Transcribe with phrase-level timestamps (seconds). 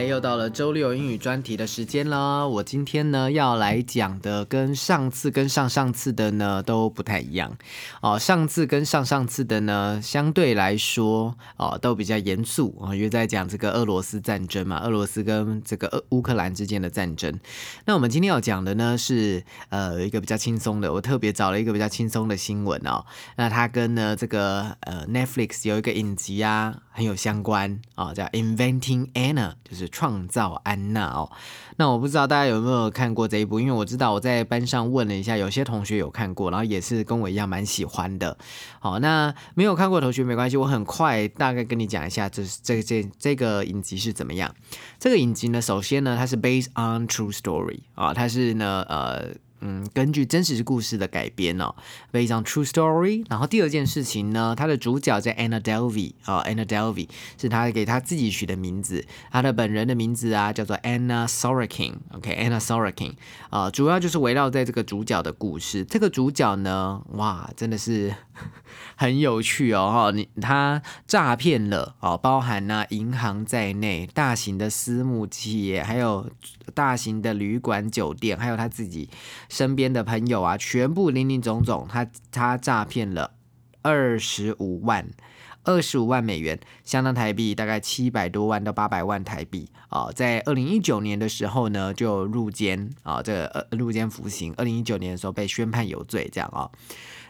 [0.00, 2.48] 又到了周六英语专题的时间了。
[2.48, 7.54] 我今天呢要来讲的跟上次跟上上次的呢都不太一样
[8.00, 8.18] 哦。
[8.18, 17.38] 上次跟上上次的呢相对来说哦都比较严肃啊，因为在讲这个俄罗斯战争嘛，俄罗斯跟这个乌克兰之间的战争。
[17.84, 23.04] 那我们今天要讲的呢是呃一个比较轻松的，我特别找了一个比较轻松的新闻哦。
[23.36, 29.54] 那它跟呢这个呃 Netflix 有一个影集啊很有相关啊，叫 Inventing Anna。
[29.64, 31.32] 就是创造安娜哦，
[31.76, 38.36] 那我不知道大家有没有看过这一部，因为我知道我在班上问了一下，有些同学有看过，然后也是跟我一样蛮喜欢的。
[38.80, 44.54] 好，那没有看过同学没关系，我很快大概跟你讲一下，这是这这这个影集是怎么样。
[44.98, 49.34] 这个影集呢，首先呢，它是 based on true story 啊，它是呢呃。
[49.62, 51.74] 嗯，根据真实故事的改编哦
[52.10, 53.24] 非常 true story。
[53.30, 57.08] 然后第二件事情呢，它的主角叫 Anna Delvey 啊，Anna Delvey
[57.40, 61.94] 是他给他自己取的名字，他的本人的名字啊叫做 Anna Sorokin。
[62.12, 63.12] OK，Anna Sorokin
[63.50, 65.84] 啊，主要就是围绕在这个主角的故事。
[65.84, 68.14] 这个主角呢，哇，真的是
[68.96, 76.28] 很有趣哦哈，你他诈骗了哦，包含呢银行在内，大型的私募企业，还有
[76.74, 79.08] 大型的旅馆酒店，还有他自己。
[79.52, 83.34] 身边的朋友啊，全部林林总总，他他诈骗了
[83.82, 85.06] 二十五万，
[85.62, 90.08] 二十五万美元，相当台币大概七百多万到八百万台币啊。
[90.14, 94.54] 在二零一九年的时候呢，就入监啊，这个入监服刑。
[94.56, 96.70] 二零一九年的时候被宣判有罪，这样啊。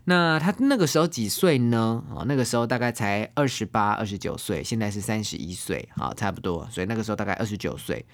[0.05, 2.03] 那他那个时候几岁呢？
[2.11, 6.67] 啊，那个时候大概才二十八、二十九岁，现在是三十一岁，啊，差不多。
[6.71, 8.05] 所以那个时候大概二十九岁。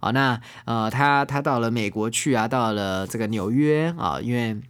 [0.00, 4.60] 好，那呃，他他到了美国去啊，到了这个纽约啊，因为。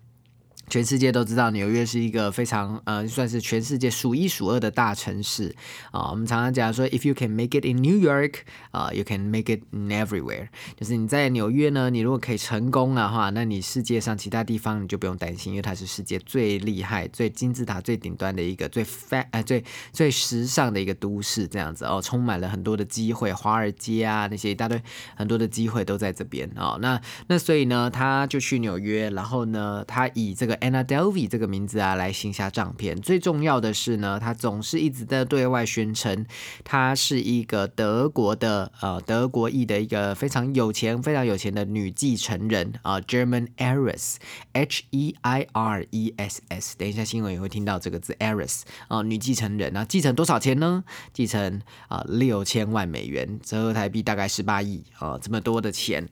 [0.68, 5.54] 全世界都知道纽约是一个非常呃，算是全世界数一数二的大城市
[5.90, 6.10] 啊。
[6.10, 8.34] 我们常常讲说，if you can make it in New York，
[8.70, 10.48] 啊，you can make it in everywhere。
[10.76, 24.80] 就是你在纽约呢，你如果可以成功的话，那你世界上其他地方你就不用担心，因为它是世界最厉害、最金字塔最顶端的一个最 fat 呃最最时尚的一个都市，这样子哦，充满了很多的机会，华尔街啊那些一大堆
[25.16, 26.78] 很多的机会都在这边哦。
[26.82, 33.00] 那那所以呢，他就去纽约，然后呢，他以这个 Anna Delvey 这个名字啊，来行下诈骗。
[33.00, 36.26] 最重要的是呢，他总是一直在对外宣称，
[36.64, 46.76] 他是一个德国的呃德国裔的一个非常有钱、非常有钱的女继承人啊，German heiress，H E I R E S S。
[46.76, 49.72] 等一下新闻也会听到这个字 heiress 啊，女继承人。
[49.72, 50.84] 那继承多少钱呢？
[51.12, 56.08] 继承啊六千万美元，折合台币大概十八亿啊，这么多的钱。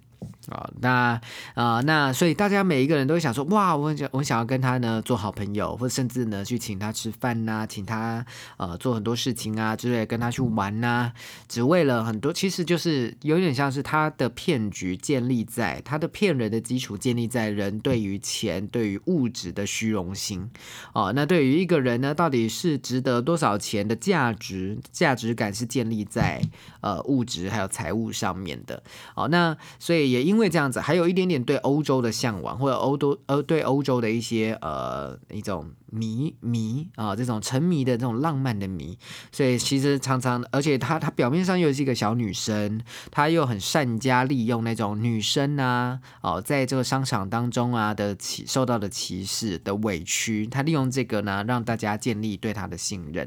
[0.50, 1.20] 啊，那
[1.54, 8.24] 啊，那所以大家每一个人都会想说，哇，我很想，我想要跟他呢做好朋友，或者甚至呢去请他吃饭呐，请他
[8.56, 11.12] 呃做很多事情啊之类，跟他去玩呐，
[11.48, 20.48] 只为了很多，其实就是有点像是他的骗局建立在他的骗人的基础建立在人对于钱、对于物质的虚荣心。
[20.92, 26.40] 哦，那对于一个人呢，到底是值得多少钱的价值，价值感是建立在
[26.80, 28.82] 呃物质还有财务上面的。
[29.14, 38.98] 哦，那所以也因因为这样子，还有一点点对欧洲的向往，或者欧洲呃对欧洲的一些呃一种迷迷啊，这种沉迷的这种浪漫的迷，
[39.32, 53.26] 所以其实常常，而且她她表面上又是一个小女生，她又很善加利用那种女生啊哦，在这个商场当中啊的歧受到的歧视的委屈，她利用这个呢让大家建立对她的信任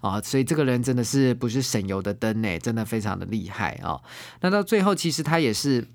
[0.00, 2.58] 啊，所以这个人真的是不是省油的灯呢？
[2.58, 4.00] 真的非常的厉害啊。
[4.40, 5.86] 那到最后，其实他也是。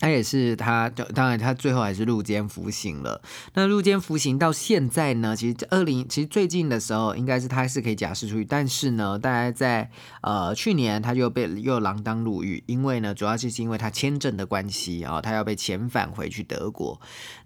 [0.00, 3.20] 他也是，他就当然他最后还是入监服刑了。
[3.52, 5.36] 那入监服刑到现在呢？
[5.36, 9.90] 其实二零其实最近的时候，应该是他是可以假释出去，但是呢，大概在
[10.22, 16.98] 呃去年他就被又锒铛入狱，因为呢，主要就是因为他签证的关系啊，他要被遣返回去德国。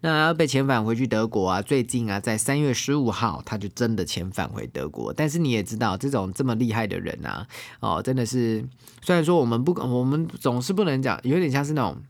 [0.03, 5.13] 那要被遣返回去德国啊，最近啊，在三月十五号他就真的遣返回德国。
[5.13, 7.45] 但是你也知道，这种这么厉害的人啊，
[7.81, 8.65] 哦，真的是
[9.03, 12.01] 虽然说我们不，我们总是不能讲，有点像是那种。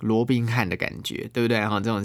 [0.00, 1.60] 罗宾汉的感觉，对不对？
[1.66, 2.02] 哈，这种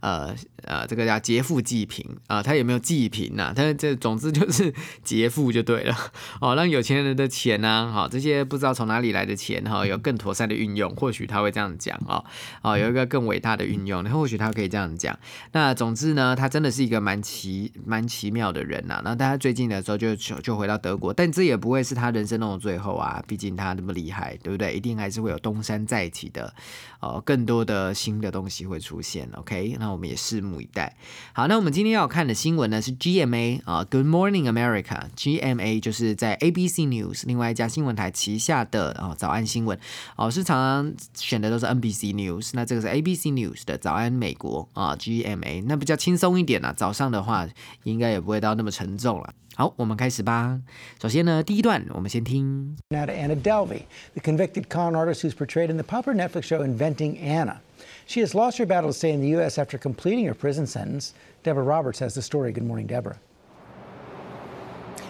[0.00, 0.34] 呃
[0.64, 3.52] 呃，这个叫劫富济贫啊，他有没有济贫呐？
[3.54, 4.72] 他这总之就是
[5.02, 5.94] 劫富就对了
[6.40, 12.24] 哦，让有钱人的钱呢，哈，这些不知道从哪里来的钱哈，有更妥善的运用，或许他会这样讲啊，
[12.62, 15.18] 哦，有一个更伟大的运用，那或许他可以这样讲。
[15.52, 19.02] 那总之呢，他真的是一个蛮奇蛮奇妙的人呐。
[19.04, 24.74] 那大家最近的时候就就就回到德国，但这也不会是他人生中的最后啊，毕竟他那么厉害，对不对？
[24.74, 26.52] 一定还是会有东山再起的
[27.00, 29.28] 哦，更多的新的东西会出现。
[29.34, 30.54] OK，那我们也拭目。
[30.60, 30.96] 以待。
[31.32, 35.08] 好，那我们今天要看的新闻呢是 GMA 啊，Good Morning America。
[35.16, 39.78] GMA 就是在 ABC News 另外一家新闻台旗下的啊早安新闻
[40.16, 42.50] 哦，是常常选的都是 NBC News。
[42.52, 46.72] 那这个是 ABC News 的早安美国啊，GMA 那比较轻松一点啦。
[46.76, 47.48] 早上的话
[47.82, 49.34] 应该也不会到那么沉重了。
[49.55, 50.59] 好，我们开始吧。
[51.01, 52.75] 首先呢，第一段我们先听。
[52.89, 53.83] Now to Anna Delvey,
[54.13, 57.61] the convicted con artist who's portrayed in the popular Netflix show Inventing Anna.
[58.07, 59.57] She has lost her battle to stay in the U.S.
[59.57, 61.13] after completing her prison sentence.
[61.43, 62.51] Deborah Roberts has the story.
[62.51, 63.17] Good morning, Deborah.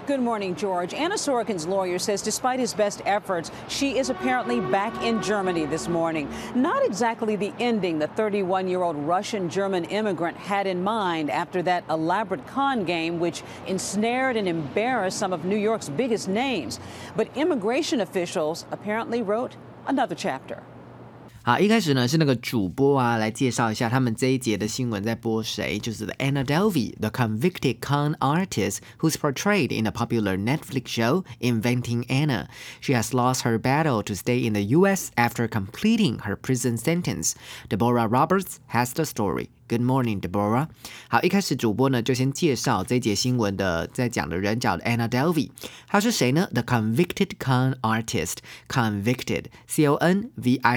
[0.07, 0.93] Good morning, George.
[0.93, 5.89] Anna Sorokin's lawyer says despite his best efforts, she is apparently back in Germany this
[5.89, 6.31] morning.
[6.55, 11.63] Not exactly the ending the 31 year old Russian German immigrant had in mind after
[11.63, 16.81] that elaborate con game, which ensnared and embarrassed some of New York's biggest names.
[17.17, 19.57] But immigration officials apparently wrote
[19.87, 20.63] another chapter.
[21.44, 32.06] 好，一开始呢是那个主播啊，来介绍一下他们这一节的新闻在播谁，就是 Anna Delvey, the convicted con artist who's portrayed in the popular Netflix show Inventing
[32.08, 32.50] Anna.
[32.82, 35.12] She has lost her battle to stay in the U.S.
[35.16, 37.34] after completing her prison sentence.
[37.68, 39.50] Deborah Roberts has the story.
[39.70, 40.68] Good morning, Deborah。
[41.10, 45.52] 好，一开始主播呢就先介绍这节新闻的在讲的人叫 Anna Delvey。
[45.88, 46.50] 她是谁呢？
[46.52, 48.38] The convicted con artist.
[48.68, 50.72] Convicted, C-O-N-V-I-C-T-E-D.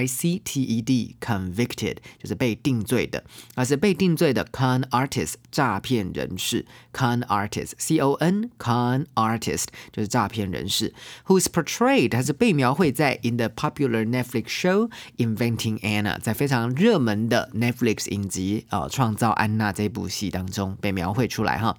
[1.19, 3.23] Convicted 就是被定罪的，
[3.55, 6.67] 而是被定罪的 con artist 诈骗人士。
[6.93, 10.93] Con artist, C-O-N con artist 就是诈骗人士。
[11.25, 18.76] Who is portrayed 他是被描绘在 in the popular Netflix show Inventing Anna，在非常热门的 Netflix 影集啊。
[18.77, 21.77] 呃，创造安娜这部戏当中被描绘出来哈。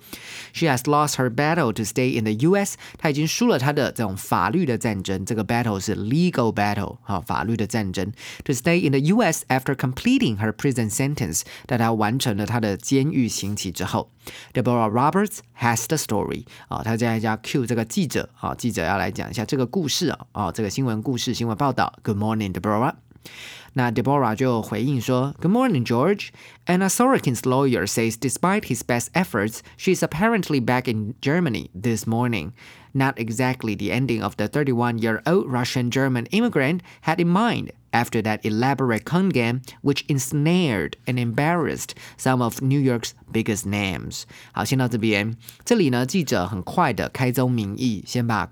[0.52, 2.76] She has lost her battle to stay in the U.S.
[2.99, 5.25] 她已经输了她的这种法律的战争。
[5.25, 8.12] 这个 battle 是 legal battle 哈，法律的战争。
[8.44, 9.44] To stay in the U.S.
[9.49, 14.11] after completing her prison sentence，在她完成了她的监狱刑期之后。
[14.55, 21.93] Deborah Roberts has the story 啊，他在家 Q 这个记者啊，记者要来讲一下这个故事啊，啊，这个新闻故事新闻报道。
[22.02, 22.94] Good morning, Deborah.
[23.75, 26.28] 那 Deborah 就回应说：“Good morning, George.
[26.66, 32.52] Anna Sorokin's lawyer says despite his best efforts, she's apparently back in Germany this morning.
[32.93, 39.05] Not exactly the ending of the 31-year-old Russian-German immigrant had in mind after that elaborate
[39.05, 44.22] con game which ensnared and embarrassed some of New York's biggest names。
[44.52, 45.37] 好，先到这边。
[45.64, 48.49] 这里呢，记者很快的开宗明义，先把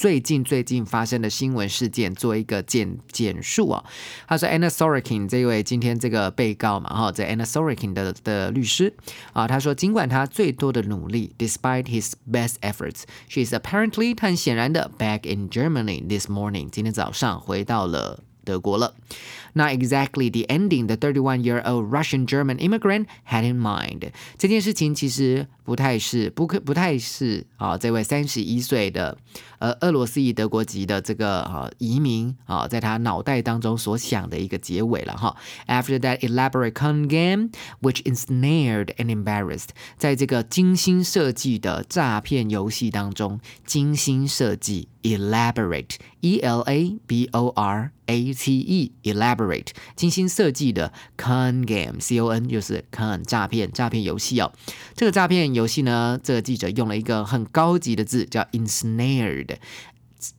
[0.00, 3.84] 最近最近发生的新闻事件做一个简简述啊。
[4.26, 8.94] 他说，Anna Sorokin 这位今天这个被告嘛，哈，这 Anna Sorokin 的的律师
[9.34, 18.94] 啊，他说，尽管他最多的努力，despite his best efforts，she is apparently 很显然的 back in Germany this morning，今天早上回到了德国了。
[19.53, 24.11] Not exactly the ending the 31-year-old Russian-German immigrant had in mind。
[24.37, 29.17] 这件事情其实不太是不可不太是啊，这位三十一岁的
[29.59, 35.35] 呃俄罗斯裔德国籍的这个啊移民啊，在他脑袋当中所想的一个结尾了哈。
[35.67, 37.49] After that elaborate con game
[37.81, 49.38] which ensnared and embarrassed，在这个精心设计的诈骗游戏当中，精心设计 elaborate，e l a b o r a t e elaborate。
[49.96, 54.52] 精心设计的 con game，c o n 就是 con 诈骗诈骗游戏哦。
[54.94, 59.56] 这个诈骗游戏呢，这个记者用了一个很高级的字，叫 ensnared。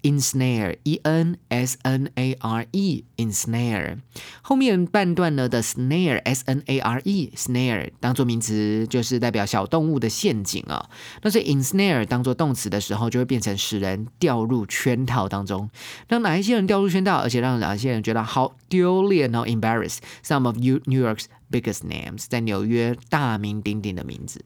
[0.03, 3.97] Ensnare e n s n a r e ensnare
[4.41, 10.89] 后面半段呢的 snare s n a r e snare 当做名词就是代表小动物的陷阱啊。
[11.21, 15.69] 那所以 ensnare 当做动词的时候，就会变成使人掉入圈套当中。
[16.07, 24.43] 让哪一些人掉入圈套，而且让哪一些人觉得好丢脸哦？Embarrass some of New York's biggest names，在纽约大名鼎鼎的名字。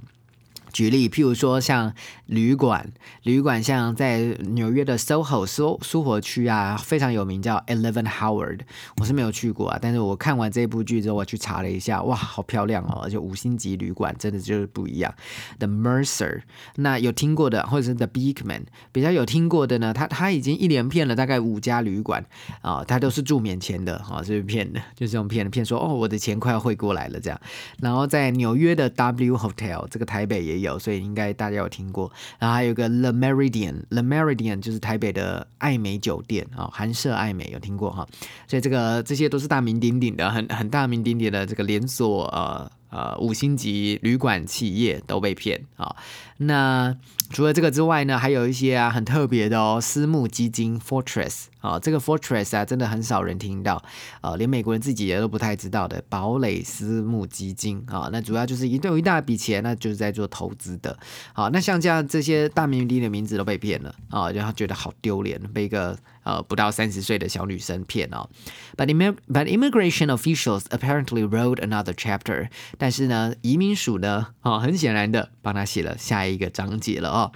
[0.75, 1.93] 举例，譬如说像
[2.25, 2.91] 旅馆，
[3.23, 8.59] 旅馆像在纽约的 SOHO 苏苏活区啊，非常有名，叫 Eleven Howard。
[8.97, 15.15] 我是没有去过啊，但是我看完这部剧之后，我去查了一下，哇，好漂亮哦，而且五星级旅馆真的就是不一样。
[15.59, 16.41] The Mercer，
[16.75, 22.25] 那有听过的，或者是 The Beekman，比较有听过的呢，他他已经一连骗了大概五家旅馆
[22.59, 27.39] 啊，他都是住免钱的啊，是骗的，就这种骗的，骗说哦，我的钱快要汇过来了这样。
[27.79, 30.64] 然后在纽约的 W Hotel，这个台北也有。
[30.65, 32.11] 有，所以应该大家有听过。
[32.37, 38.05] 然后还有个 The Meridian，The Meridian 就是台北的爱美酒店啊，韩舍爱美有听过哈。
[38.47, 45.93] 所以这个这些都是大名鼎鼎的，很很大名鼎鼎的这个连锁呃呃五星级旅馆企业都被骗啊。
[46.37, 46.95] 那
[47.29, 53.81] 除了这个之外呢，还有一些啊很特别的哦，私募基金 Fortress 啊，这个 Fortress 啊真的很少人听到，
[54.21, 60.97] 呃，连美国人自己也都不太知道的堡垒私募基金啊，那主要就是一有一大笔钱，那就是在做投资的。
[61.33, 68.29] 好，那像这样这些大名鼎鼎的名字都被骗了啊，然后觉得好丢脸，被一个呃不到三十岁的小女生骗哦。
[68.75, 68.87] But
[69.29, 77.31] but immigration officials apparently wrote another chapter，但是呢，移民署呢，啊，很显然的帮他写了下一个章节了哦。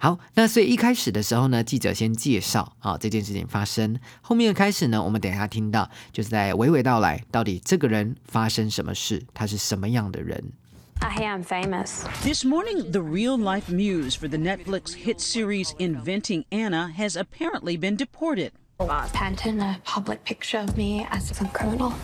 [0.00, 10.52] 好，那所以一开始的时候呢，记者先介绍啊这件事情发生，后面开始呢，我们等一下听到就是在娓娓道来，到底这个人发生什么事，他是什么样的人。
[11.00, 12.04] I am famous.
[12.22, 17.76] This morning, the real life muse for the Netflix hit series Inventing Anna has apparently
[17.76, 18.52] been deported.
[18.80, 21.94] Uh, Painting a public picture of me as some criminal.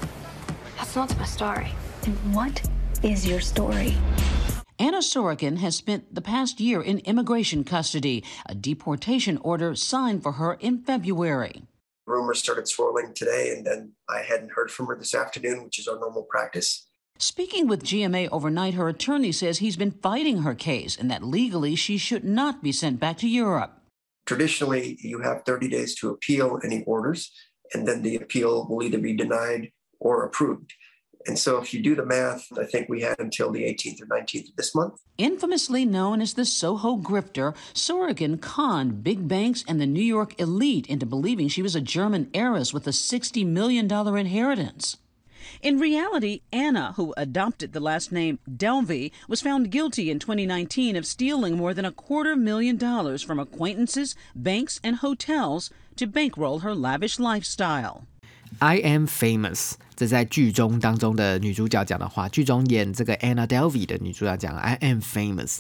[0.77, 1.69] That's not my story.
[2.05, 2.63] And what
[3.03, 3.97] is your story?
[4.79, 10.33] Anna Sorokin has spent the past year in immigration custody, a deportation order signed for
[10.33, 11.63] her in February.
[12.07, 15.89] Rumors started swirling today, and then I hadn't heard from her this afternoon, which is
[15.89, 16.87] our normal practice.
[17.19, 21.77] Speaking with GMA overnight, her attorney says he's been fighting her case and that legally
[21.77, 23.81] she should not be sent back to Europe.
[24.27, 27.31] Traditionally, you have 30 days to appeal any orders,
[27.73, 30.73] and then the appeal will either be denied or approved.
[31.27, 34.07] And so if you do the math, I think we had until the 18th or
[34.07, 35.01] 19th of this month.
[35.17, 40.87] Infamously known as the Soho grifter, Sorokin conned big banks and the New York elite
[40.89, 44.97] into believing she was a German heiress with a $60 million inheritance.
[45.65, 51.07] In reality, Anna, who adopted the last name Delvey, was found guilty in 2019 of
[51.07, 56.75] stealing more than a quarter million dollars from acquaintances, banks, and hotels to bankroll her
[56.75, 58.07] lavish lifestyle.
[58.61, 59.79] I am famous.
[59.97, 65.59] 这在剧中当中的女主角讲的话，剧中演这个 Anna Delvey 的女主角讲：“I am famous.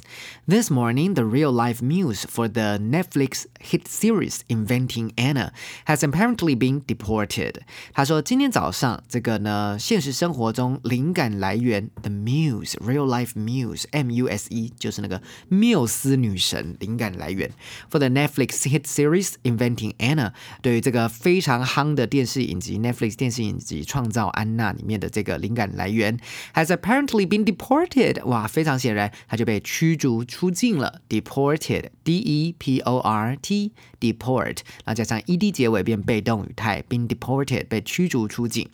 [0.48, 5.52] This morning, the real-life muse for the Netflix hit series Inventing Anna
[5.86, 7.60] has apparently been deported。”
[7.94, 17.52] 她说：“今天早上，这个呢，现实生活中灵感来源 the muse, real-life muse, M-U-S-E，就是那个缪斯女神灵感来源
[17.88, 20.32] for the Netflix hit series Inventing Anna。
[20.60, 26.18] 对于这个非常夯的电视影集 Netflix 电视影集创造。”安娜里面的这个灵感来源
[26.54, 28.24] ，has apparently been deported。
[28.24, 31.00] 哇，非常显然，他就被驱逐出境了。
[31.08, 38.68] deported，d e p o r t，deport，那加上 e d 结尾变被动语态，been deported，被驱逐出境。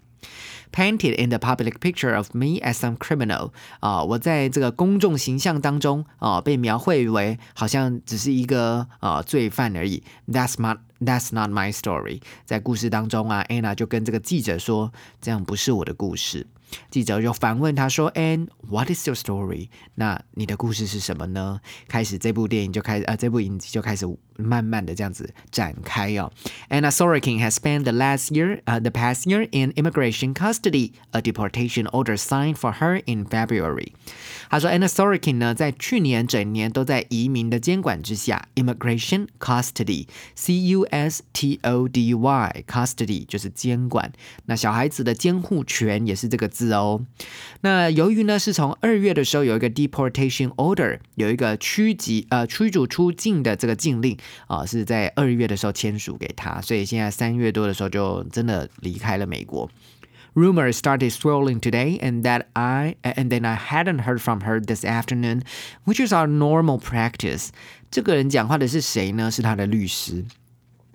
[0.72, 10.04] Painted in the public picture of me as some criminal，啊，我在这个公众形象当中啊，被描绘为好像只是一个啊罪犯而已。
[10.28, 12.22] That's not That's not my story。
[12.46, 16.48] 在故事当中啊，Anna 就跟这个记者说：“这样不是我的故事。”
[16.90, 19.70] 记者又反问他说：“And what is your story？
[19.96, 24.06] 那你的故事是什么呢？”开始这部电影就开始，呃，这部影集就开始
[24.41, 26.31] 慢慢的这样子展开哦。
[26.69, 31.87] Anna Sorokin has spent the last year, uh, the past year in immigration custody, a deportation
[31.93, 33.93] order signed for her in February.
[34.51, 44.13] 他说，Anna Sorokin 呢，在去年整年都在移民的监管之下，immigration custody，C U S T O D Y，custody 就是监管。
[44.45, 46.51] 那小孩子的监护权也是这个。
[46.51, 47.07] 字哦，
[47.61, 59.70] 那由于呢是从二月的时候有一个 deportation order，有一个驱疾呃驱逐出境的这个禁令啊，是在二月的时候签署给他，所以现在三月多的时候就真的离开了美国。
[60.36, 65.44] Rumors started swirling today, and that I and then I hadn't heard from her this afternoon,
[65.86, 67.52] which is our normal practice.
[67.90, 69.32] 这个人讲话的是谁呢？
[69.32, 70.26] 是他的律师。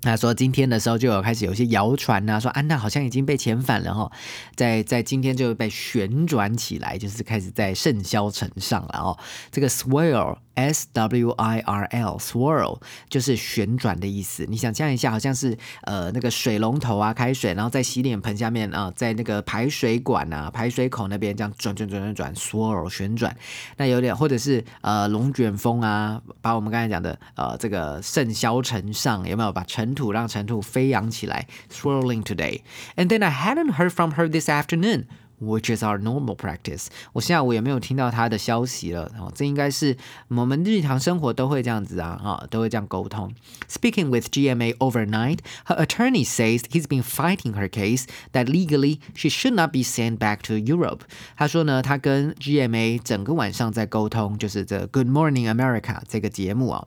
[0.05, 4.11] 他说今天的时候就有开始有些谣传呐，说安娜好像已经被遣返了哈，
[4.55, 9.17] 在在今天就被旋转起来，就是开始在盛嚣尘上了哦。
[9.51, 14.45] 这个 swirl s w i r l swirl 就是旋转的意思。
[14.47, 23.35] 你想象一下，好像是呃那个水龙头啊开水，然后在洗脸盆下面啊，在那个排水管啊排水口那边这样转转转转转 swirl 旋转，
[23.77, 32.62] 那有点或者是呃龙卷风啊，把我们刚才讲的呃这个盛嚣尘上有没有把尘土让尘土飞扬起来，swirling today.
[32.96, 35.06] And then I hadn't heard from her this afternoon.
[35.42, 36.88] Which is our normal practice。
[37.14, 39.96] 我下午也没有听到他的消息了，哦，这应该是
[40.28, 43.32] 我们日常生活都会这样子啊，哈，都会这样沟通。
[43.66, 48.04] Speaking with GMA overnight, her attorney says he's been fighting her case
[48.34, 51.00] that legally she should not be sent back to Europe。
[51.38, 56.86] 他说呢，他跟 GMA 整个晚上在沟通，就是这 Good Morning America 这个节目啊。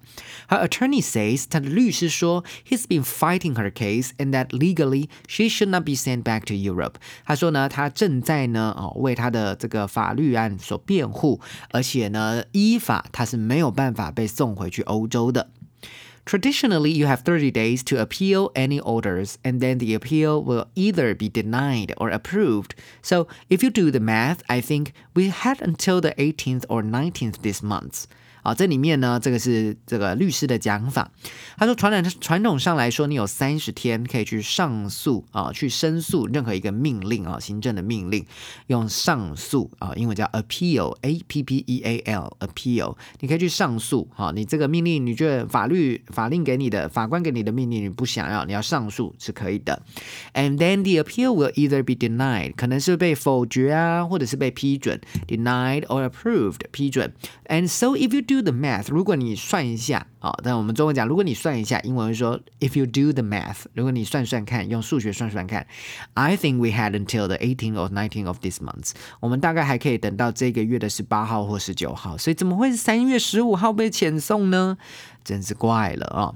[0.50, 6.22] Her attorney says，他的律师说，he's been fighting her case and that legally she should not be sent
[6.22, 6.98] back to Europe。
[7.26, 11.40] 他说呢，他正在 呢，哦，为他的这个法律案所辩护，
[11.72, 15.50] 而且呢，依法他是没有办法被送回去欧洲的。
[16.26, 21.28] Traditionally, you have 30 days to appeal any orders, and then the appeal will either be
[21.28, 22.72] denied or approved.
[23.02, 27.42] So, if you do the math, I think we had until the 18th or 19th
[27.42, 28.06] this month.
[28.49, 31.11] 啊，这里面呢，这个是这个律师的讲法。
[31.59, 38.25] 他说，传统传统上来说，你有三十天可以去上诉啊，去申诉任何一个命令啊，行政的命令，
[38.69, 44.33] 用上诉啊，英文叫 appeal，a p p e a l，appeal，你可以去上诉啊。
[44.35, 49.83] 你这个命令，你觉得法律法令给你的，法官给你的命令，你不想要，你要上诉是可以的。
[50.33, 57.13] And then the appeal will either be denied，可能是被否决啊，或者是被批准，denied or approved，批准。
[57.47, 65.67] And so if you do Do the math，如果你算一下啊，但我们中文讲，如果你算一下，英文会说 if you do the math，如果你算算看，用数学算算看
[66.15, 74.79] ，I think we had until the 18th or 19th of this month，我们大概还可以等到这个月的十八号或十九号，所以怎么会是三月十五号被遣送呢？
[75.25, 76.35] 真是怪了啊！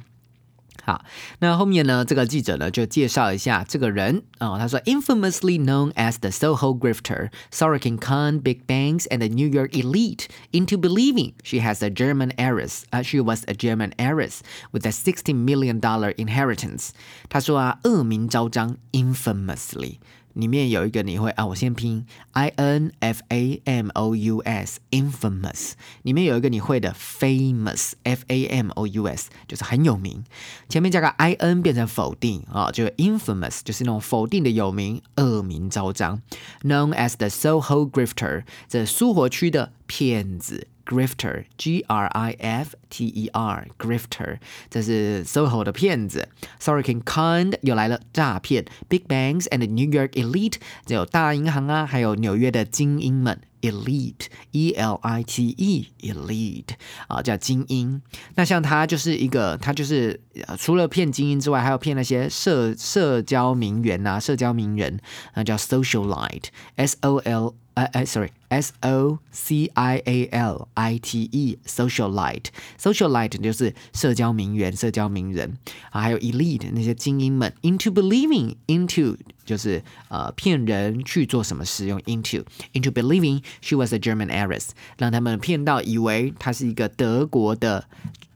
[0.84, 1.04] 好，
[1.40, 2.06] 那后面呢？
[2.06, 10.78] 这个记者呢就介绍一下这个人啊、哦，他说，infamously known as the Soho grifter, Sorokin conned big banks and the New York elite into
[10.78, 12.84] believing she has a German heiress.
[12.92, 14.40] Uh, she was a German heiress
[14.72, 16.92] with a sixty million dollar inheritance.
[17.28, 19.98] 他说啊，恶名昭彰，infamously。
[20.35, 25.73] 里面有一个你会啊，我先拼 i n f a m o u s infamous，
[26.03, 30.25] 里面有一个你会的 famous f a m o u s 就是很有名，
[30.69, 36.23] 前面加个 i n 变成否定啊，就 infamous 就是那种否定的有名，恶名昭彰
[36.63, 40.69] ，known as the Soho grifter，这苏活区的骗子。
[40.87, 44.39] Grifter, G R I F T E R, grifter，
[44.71, 46.29] 这是 SOHO 的骗子。
[46.61, 53.41] Sorokin conned 又来了诈骗，big banks and New York elite，这有大银行啊，还有纽约的精英们。
[53.63, 56.71] elite e l i t e elite
[57.07, 58.03] 啊，叫精英。
[58.35, 60.21] 那像他就是一个，他就是
[60.59, 64.99] 除了骗精英之外，还有骗那些社社交名媛啊，社交名人，
[65.35, 75.58] 那叫 socialite s o l 哎哎，sorry ，sorry，s o c i a l i t e，socialite，socialite 就是社交名媛、社交名人
[75.92, 77.54] 啊，还有 elite 那些精英们。
[77.62, 87.86] Into believing into 就是呃骗人去做什么事，用 into into believing she was a German heiress，让他们骗到以为她是一个德国的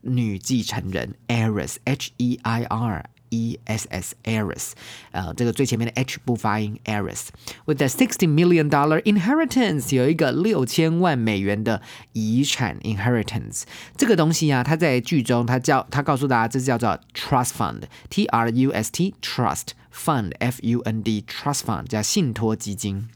[0.02, 3.10] 女继承人，heiress，h e i r。
[3.29, 4.71] E S S heiress，
[5.11, 7.27] 呃，这个最前面的 H 不发音，heiress
[7.65, 11.81] with a sixty million dollar inheritance，有一个六千万美元的
[12.13, 13.63] 遗产 inheritance。
[13.95, 23.09] 这个东西啊，它在剧中它叫它告诉大家，这叫做 trust fund，T R U S T trust fund F U N D trust fund 叫信托基金。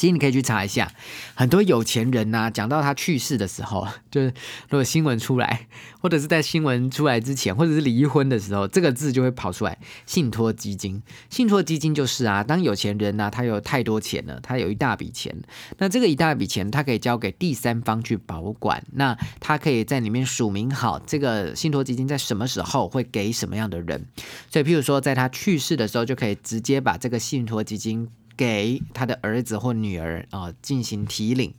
[0.00, 0.90] 其实你可以去查一下，
[1.34, 4.28] 很多有钱人呐、讲到他去世的时候， 就是
[4.70, 5.66] 如果新闻出来，
[6.00, 9.76] 或者是在新闻出来之前，或者是离婚的时候，这个字就会跑出来。
[10.06, 15.36] 信托基金，信托基金就是啊，当有钱人呐、他有太多钱了，他有一大笔钱，
[15.76, 24.06] 那这个一大笔钱，他可以交给第三方去保管，那他可以在里面署名好这个信托基金在什么时候会给什么样的人，
[24.50, 28.08] 所以譬如说在他去世的时候，就可以直接把这个信托基金。
[28.40, 31.52] 给他的儿子或女儿啊进行提领。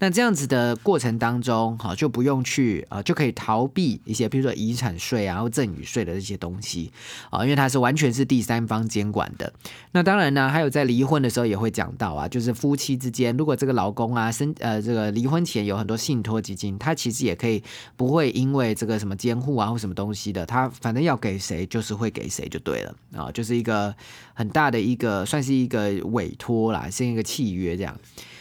[0.00, 6.92] 那这样子的过程当中，好就不用去啊，就可以逃避一些，比如说遗产税啊或赠与税的这些东西
[7.30, 9.50] 啊，因为它是完全是第三方监管的。
[9.92, 17.62] 那当然呢，还有在离婚的时候也会讲到啊，就是夫妻之间，如果这个老公啊生呃这个离婚前有很多信托基金，他其实也可以
[17.96, 23.94] 不会因为这个什么监护啊或什么东西的，他反正要给谁就是会给谁就对了啊，就是一个
[24.34, 27.98] 很大的一个算是一个委 委托啦，签一个契约这样。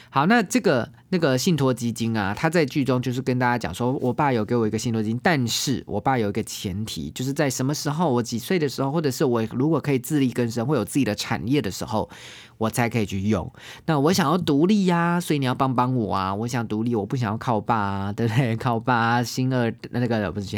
[0.10, 12.10] 好，那这个那个信托基金啊，他在剧中就是跟大家讲说，我爸有给我一个信托基金，但是我爸有一个前提，就是在什么时候我几岁的时候，或者是我如果可以自力更生，会有自己的产业的时候。
[12.58, 13.52] 我才可以去用。
[13.86, 16.34] 那我想要独立呀，所以你要帮帮我啊！
[16.34, 18.56] 我想独立，我不想要靠爸啊，对不对？
[18.56, 20.56] 靠爸，新二那个不是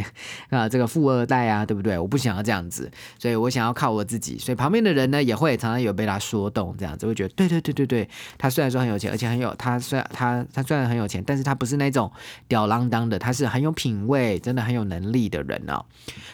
[0.52, 1.98] 啊，这个富二代啊，对不对？
[1.98, 4.38] 我不想要这样子，所以我想要靠我自己。
[4.38, 12.12] 所以旁边的人呢，也会常常有被他说动，这样子会觉得，对对对对对，他虽然说很有钱，而且很有他虽然他他虽然很有钱，但是他不是那种
[12.48, 15.86] 吊郎当的，他是很有品味，真的很有能力的人哦。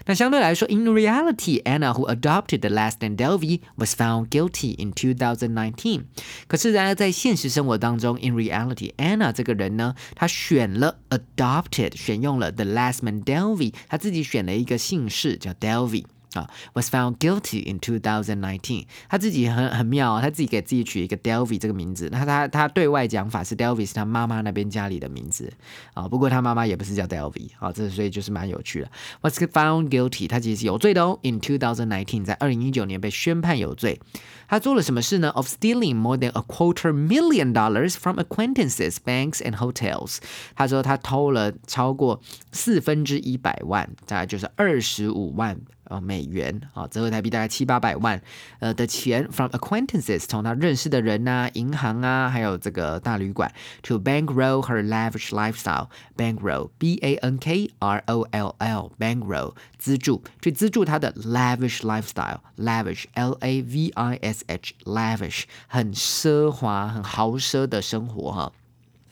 [0.05, 5.53] 那相对来说，in reality，Anna who adopted the last name Delvey was found guilty in two thousand.
[5.53, 6.03] Nineteen，
[6.47, 16.05] 可是然而在现实生活当中，in reality，Anna 这个人呢，她选了 adopted，选用了 the last name Delvey，她自己选了一个姓氏叫 Delvey。
[16.33, 18.85] 啊，was found guilty in 2019。
[19.07, 22.09] 他自己很很妙，他自己给自己取一个 Delvey 这个名字。
[22.11, 25.51] 那他他对外讲法是 Delvey 是他妈妈那边家里的名字
[25.93, 26.07] 啊。
[26.07, 28.91] 不过他妈妈也不是叫 Delvey 啊，这所以就是蛮有趣的。
[29.21, 31.19] Was found guilty，他其实是有罪的哦。
[31.23, 33.99] In 2019，在二零一九年被宣判有罪。
[34.47, 40.17] 他做了什么事呢？Of stealing more than a quarter million dollars from acquaintances, banks and hotels。
[40.55, 45.59] 他说他偷了超过四分之一百万，大概就是二十五万。
[45.93, 48.19] 呃，美元啊，折合台币大概七八百万，
[48.57, 53.53] 呃的钱，from acquaintances，从他认识的人呐，银行啊，还有这个大旅馆
[53.83, 63.91] ，to bankroll her lavish lifestyle，bankroll，b a n k r o l l，bankroll，资助，去资助他的 lavish lifestyle，lavish，l a v
[63.93, 68.51] i s h，lavish，很奢华、很豪奢的生活哈。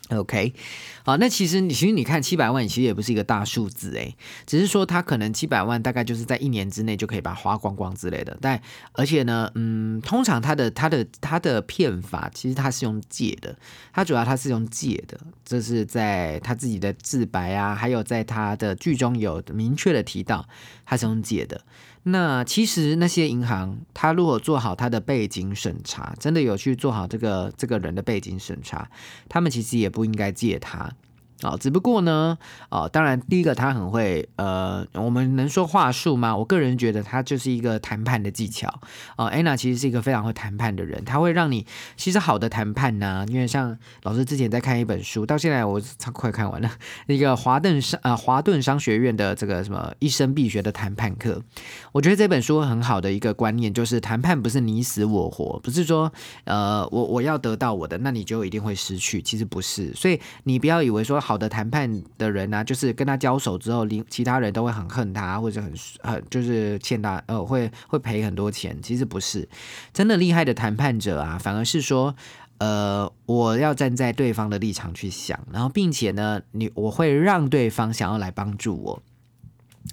[0.09, 0.53] OK，
[1.03, 8.37] 好，那其实你其实你看七百万，其实也不是一个大数字诶，只是说他可能七百万大概就是在一年之内就可以把它花光光之类的。
[8.39, 8.61] 但
[8.93, 13.57] 而且呢，嗯，通常他的他的他的骗法其实他是用借的，
[13.91, 20.47] 他主要他是用借的，这是在他自己的自白啊，还有在他的剧中有明确的提到
[20.85, 21.61] 他是用借的。
[22.03, 28.89] 那其实那些银行，他如果做好他的背景审查，真的有去做好这个这个人的背景审查，
[29.29, 30.91] 他们其实也不应该借他。
[31.43, 32.37] 哦，只不过呢，
[32.69, 36.37] 哦，当然，第一个他很会，呃，我们能说话术吗？
[36.37, 38.79] 我个人觉得他就是一个谈判的技巧。
[39.17, 41.65] 哦，Anna 其实是一个非常会谈判的人，他会让你，
[41.97, 45.81] 其实好的谈判呢，因为像老师之前在看一本书，到现在我
[46.13, 46.69] 快看完了，
[47.07, 51.41] 那个华顿商呃华顿商学院的这个什么一生必学的谈判课，
[51.91, 56.11] 我觉得这本书很好的一个观念就是谈判不是你死我活，不是说
[56.43, 61.19] 呃我我要得到我的，那你就一定会失去，其实不是，所以你不要以为说。
[61.31, 68.77] 好的谈判的人呢，就是跟他交手之后，另其他人都会很恨他，或者很很就是欠他，呃，会会赔很多钱。
[68.81, 69.47] 其实不是，
[69.93, 72.13] 真的厉害的谈判者啊，反而是说，
[72.57, 79.01] 呃，我要站在对方的立场去想，然后并且呢，你我会让对方想要来帮助我。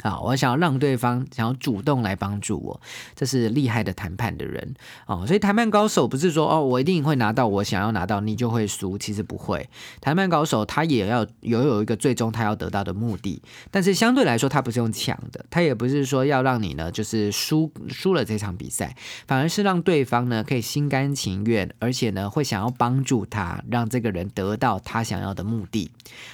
[0.03, 2.81] 好，我想要让对方想要主动来帮助我，
[3.17, 4.75] 这是厉害的谈判的人
[5.07, 5.25] 哦。
[5.27, 8.99] 所以谈判高手不是说哦，我一定会拿到我想要拿到，你就会输。
[8.99, 9.69] 其实不会，
[10.01, 13.43] 谈判高手他也要有有一个最终他要得到的目的。
[13.71, 18.95] 但是相对来说，他不是用抢的，他也不是说要让你呢就是输输了这场比赛，
[19.27, 25.91] 反而是让对方呢可以心甘情愿，而且呢会想要帮助他，让这个人得到他想要的目的。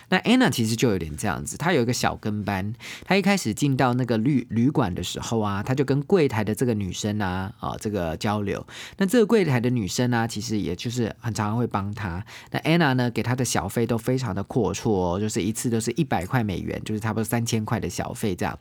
[0.09, 3.44] 那 Anna 其实就有点这样子，他有一个小跟班，他一开始。
[3.45, 8.67] 只进到那个旅旅馆的时候啊，他就跟柜台的这个女生啊，啊，这个交流。
[8.97, 12.25] 那这个柜台的女生呢，其实也就是很常常会帮他。
[12.51, 18.59] 那 Anna 呢，给他的小费都非常的阔绰，哦就是一次都是一百块美元，就是差不多三千块的小费这样。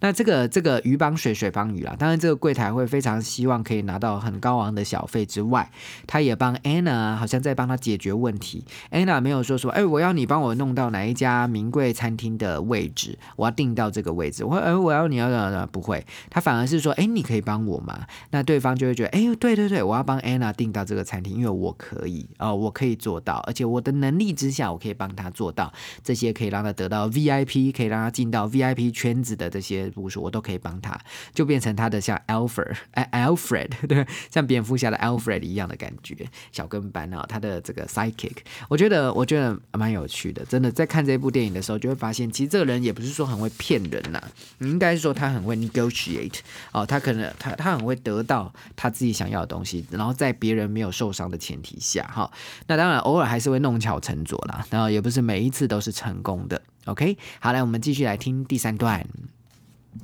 [0.00, 1.94] 那这个这个鱼帮水，水帮鱼啦。
[1.98, 5.70] 当然，这个柜台会非常希望可以拿到很高昂的小费之外，
[6.06, 8.64] 他也帮 Anna 好像在帮他解决问题。
[8.92, 14.21] Anna 没有说说，哎，我要你帮我弄到哪一家名贵餐厅的位置，我要订到这个位。
[14.22, 14.44] 位置。
[14.44, 18.06] 我哎，我要你要怎不会，他反而是说，哎，你可以帮我吗？
[18.30, 25.72] 那对方就会觉得，哎，对对对，我要帮 Anna 订到这个餐厅，因为我可以哦，我可以做到，而且我的能力之下，我可以帮他做到
[26.04, 30.96] 这些，可以让他得到 VIP，可以让他进到 VIP 圈子的这些部署，我都可以帮他，
[31.34, 36.14] 就变成他的像 Alfred，哎，Alfred，对，像蝙蝠侠的 Alfred 一样的感觉，
[36.52, 38.36] 小跟班啊，他的这个 Sidekick，
[38.68, 44.22] 我觉得我觉得蛮有趣的，真的在看这部电影的时候，就会发现，其实这个人也不是说很会骗人呐，
[44.58, 46.38] 你应该是说他很会 negotiate
[46.70, 52.30] 哦，他可能他他很会得到他自己想要的东西，然后在别人没有受伤的前提下，哈，
[52.66, 56.60] 那当然偶尔还是会弄巧成拙啦，然后也不是每一次都是成功的。
[56.84, 59.06] OK，好，来我们继续来听第三段。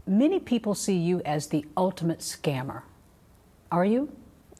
[0.06, 2.82] Many people see you as the ultimate scammer.
[3.70, 4.08] Are you?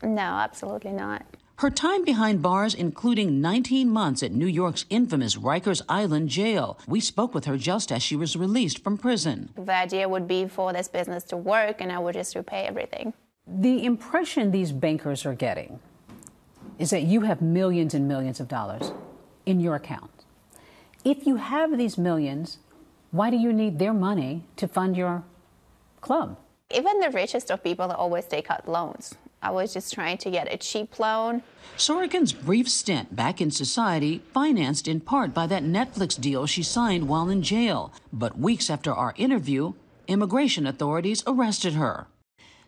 [0.03, 1.23] No, absolutely not.
[1.59, 6.79] Her time behind bars, including 19 months at New York's infamous Rikers Island jail.
[6.87, 9.51] We spoke with her just as she was released from prison.
[9.57, 13.13] The idea would be for this business to work and I would just repay everything.
[13.45, 15.81] The impression these bankers are getting
[16.79, 18.93] is that you have millions and millions of dollars
[19.45, 20.13] in your account.
[21.05, 22.59] If you have these millions,
[23.11, 25.25] why do you need their money to fund your
[26.03, 26.39] club?
[26.73, 29.17] Even the richest of people always take out loans.
[29.41, 31.43] I was just trying to get a cheap loan.
[31.77, 37.09] Sorokin's brief stint back in society financed in part by that Netflix deal she signed
[37.09, 37.93] while in jail.
[38.13, 39.75] But weeks after our interview,
[40.09, 42.09] immigration authorities arrested her.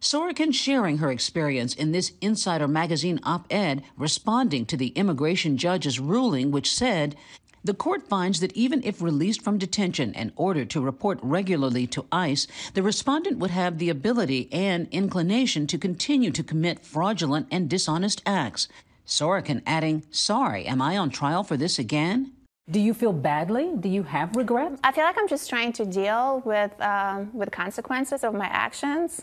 [0.00, 6.00] Sorokin sharing her experience in this Insider Magazine op ed responding to the immigration judge's
[6.00, 7.16] ruling, which said
[7.62, 12.07] the court finds that even if released from detention and ordered to report regularly to
[12.11, 17.68] ICE, the respondent would have the ability and inclination to continue to commit fraudulent and
[17.68, 18.68] dishonest acts.
[19.07, 22.33] Sorokin adding, Sorry, am I on trial for this again?
[22.70, 23.73] Do you feel badly?
[23.79, 24.79] Do you have regret?
[24.85, 29.23] I feel like I'm just trying to deal with, um, with consequences of my actions.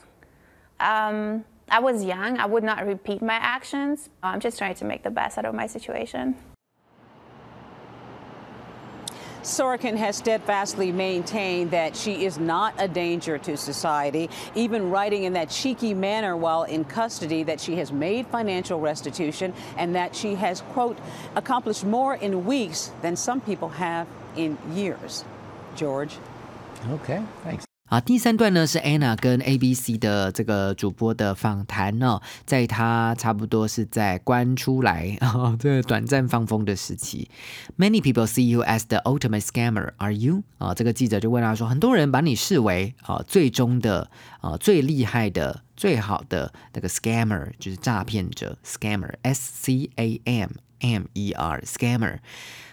[0.80, 2.38] Um, I was young.
[2.38, 4.10] I would not repeat my actions.
[4.22, 6.36] I'm just trying to make the best out of my situation.
[9.44, 15.34] Sorokin has steadfastly maintained that she is not a danger to society, even writing in
[15.34, 20.36] that cheeky manner while in custody that she has made financial restitution and that she
[20.36, 20.98] has, quote,
[21.36, 25.24] accomplished more in weeks than some people have in years.
[25.76, 26.18] George.
[26.90, 27.67] Okay, thanks.
[27.88, 37.30] 啊，第三段呢是 Anna 跟 ABC 的这个主播的访谈哦，在他差不多是在关出来啊这个短暂放风的时期。
[37.78, 40.44] Many people see you as the ultimate scammer, are you？
[40.58, 50.50] 啊，这个记者就问他说，很多人把你视为啊最终的啊最厉害的、最好的那个 scammer，就是诈骗者，scammer，S C A M
[50.82, 52.18] M E R，scammer。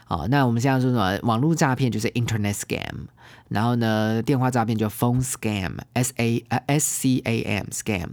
[0.06, 1.18] 好，那我们现在说什么？
[1.22, 3.06] 网络诈骗就是 Internet scam，
[3.48, 8.08] 然后呢，电话诈骗就 phone scam，S A 呃 S C A M scam，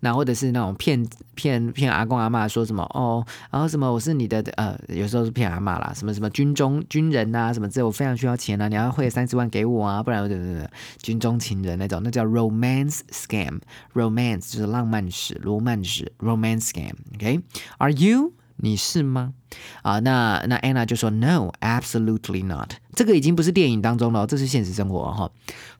[0.00, 10.70] 那或者是那种骗骗骗阿公阿妈说什么哦，然后什么我是你的呃，有时候是骗阿妈啦，什么什么军中军人呐，什么这我非常需要钱啊，你要汇三十万给我啊，不然对对对，
[11.02, 18.32] 军中情人那种，那叫 romance scam，romance 就是浪漫史、罗曼史，romance scam，OK？Are you？
[18.64, 19.34] 你是吗？
[19.82, 22.74] 啊，那那 Anna 就说 No, absolutely not。
[22.94, 25.30] 这个已经不是电影当中了，这是现实生活哈。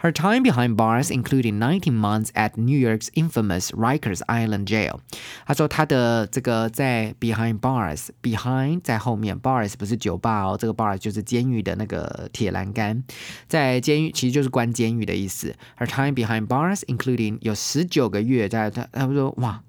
[0.01, 4.99] Her time behind bars, including nineteen months at New York's infamous Rikers Island jail。
[5.47, 13.05] 她说她的这个在 behind bars，behind 在后面，bars 不是酒吧哦，这个 bars 就是监狱的那个铁栏杆，
[13.47, 15.55] 在监狱其实就是关监狱的意思。
[15.79, 19.63] Her time behind bars, including 有十九个月，在他他说哇。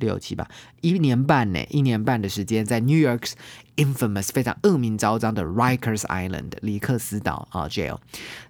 [0.00, 0.48] 六七八
[0.80, 3.34] 一年半呢，一年半的时间在 New York's
[3.76, 7.98] infamous 非常恶名昭彰的 Rikers Island 里克斯岛啊 jail。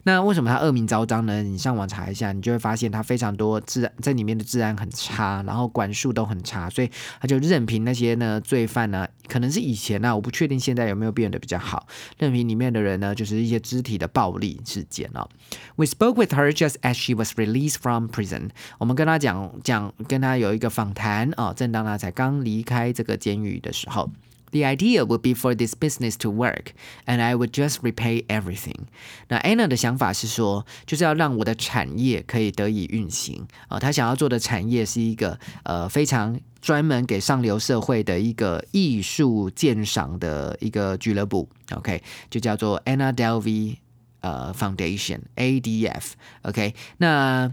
[0.04, 1.42] 那为什么它恶名昭彰呢？
[1.42, 11.86] 你上网查一下，你就会发现它非常多治安在里面的治安很差，然后管束都很差，所以他就任凭那些呢罪犯呢，可能是以前呢，我不确定现在有没有变得比较好。
[12.18, 15.28] 任凭里面的人呢，就是一些肢体的暴力事件啊。
[15.76, 18.50] We spoke with her just as she was released from prison。
[18.78, 21.30] 我们跟她讲讲，跟她有一个访谈。
[21.36, 24.10] 啊，正当他才刚离开这个监狱的时候
[24.51, 26.73] ，The idea would be for this business to work,
[27.05, 28.85] and I would just repay everything。
[29.27, 33.77] 那 Anna 的想法是说，就是要让我的产业可以得以运行啊。
[33.79, 41.49] 他想要做的产业是一个呃非常专门给上流社会的一个艺术鉴赏的一个俱乐部。
[41.71, 43.77] OK，就叫做 Anna Delvey
[44.21, 47.51] 呃 Foundation（ADF）。OK，那。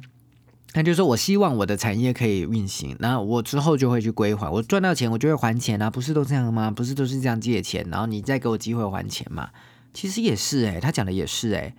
[0.77, 6.69] 那就是说我希望我的产业可以运行，那我之后就会去归还，我赚到钱我就会还钱啊，不是都这样吗？
[6.69, 9.49] 不是都是这样借钱，然后你再给我机会还钱嘛？
[9.91, 11.73] 其实也是诶，他讲的也是诶。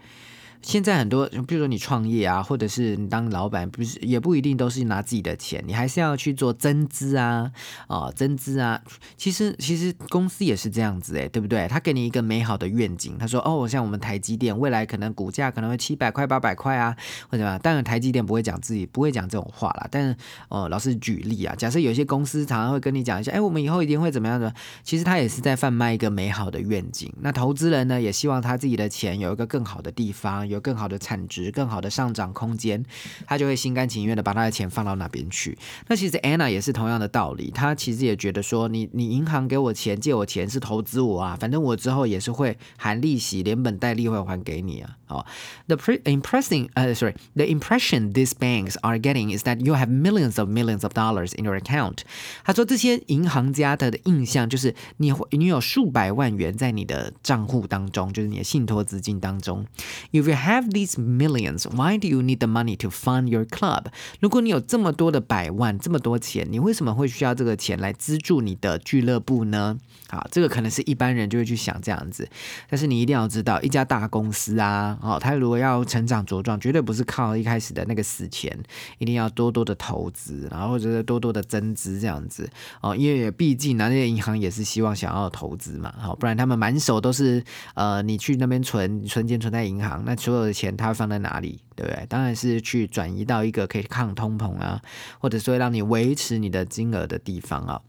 [0.62, 7.51] 现在很多，比如说你创业啊，或者是你当老板，不是也不一定都是拿自己的钱，你还是要去做增资啊，
[7.87, 8.83] 啊，增资啊。
[9.16, 11.66] 其实其实公司也是这样子诶，对不对？
[11.68, 16.97] 他给你一个美好的愿景，他说哦，像我们台积电未来可能股价可能会七百块、八百块啊，
[17.31, 17.59] 或者什么。
[17.61, 20.16] 当然台积电不会讲自己不会讲这种话啦，但是
[20.49, 24.53] 哦，老师举例啊，假设有些公司常常会跟你讲一下，哎，我们以后一定会怎么样的？
[24.83, 27.12] 其实他也是在贩卖一个美好的愿景。
[27.21, 32.85] 那投资人呢，也希望他自己的钱有一个更好的地方，有更好的产值、更好的上涨空间，
[33.27, 35.57] 他就会心甘情愿的把他的钱放到那边去。
[35.87, 44.97] 那其实 Anna 也是同样的道理，他其实也觉得说，你你银行给我钱借我钱是投资我啊，反正我之后也是会含利息，连本带利会还给你啊。
[45.09, 45.25] 哦
[45.69, 50.93] ，the impressing 呃，sorry，the impression these banks are getting is that you have millions of millions of
[50.93, 52.01] dollars in your account。
[52.45, 59.65] 他说这些银行家的印象就是你你有数百万元在你的账户当中，就是你的信托资金当中。
[60.13, 63.87] If you have these millions, why do you need the money to fund your club？
[64.20, 69.79] 如果你有这么多的百万，这么多钱，你为什么会需要这个钱来资助你的俱乐部呢？
[70.11, 72.27] 好，这个可能是一般人就会去想这样子，
[72.70, 78.59] 但是你一定要知道，一家大公司啊，哦，它如果要成长茁壮，绝对不是靠一开始的那个死钱，
[78.96, 82.48] 一定要多多的投资，然后或者是多多的增资这样子
[82.81, 91.61] 哦，因为毕竟呢那些银行也是希望想要投资嘛，好，不然他们满手都是呃，你去那边存存钱存在银行，那所有的钱它会放在哪里？
[91.75, 92.05] 对不对？
[92.07, 94.81] 当然是去转移到一个可以抗通膨啊，
[95.21, 97.81] 或者说让你维持你的金额的地方啊。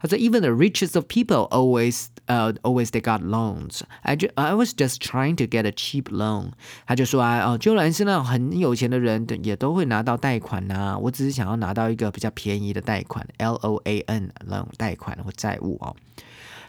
[0.00, 3.80] 他说，Even the richest of people always, uh, always they got loans.
[4.02, 6.50] I just, I was just trying to get a cheap loan.
[6.86, 10.98] 他就说啊，哦，就连是那种很有钱的人，也都会拿到贷款呐。
[11.00, 15.94] 我只是想要拿到一个比较便宜的贷款，L O A N 那种贷款或债务哦。